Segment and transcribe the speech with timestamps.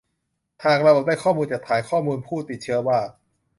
[0.63, 2.99] หากระบบได้ข้อมูลจากฐานข้อมูลผู้ติดเชื้อว่า